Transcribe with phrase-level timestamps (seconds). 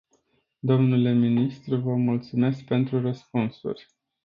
[0.63, 3.89] Domnule ministru, vă mulțumesc pentru răspunsuri.